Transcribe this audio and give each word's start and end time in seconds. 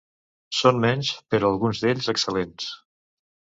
Són 0.59 0.79
menys, 0.85 1.11
però 1.35 1.51
alguns 1.51 1.83
d'ells 1.85 2.09
excel·lents. 2.15 2.73